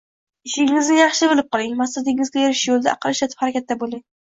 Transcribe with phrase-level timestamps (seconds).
[0.47, 4.09] Ishinigizni yaxshi bilib qiling, maqsadingizga erishish yo’lida aql ishlatib harakatda bo’ling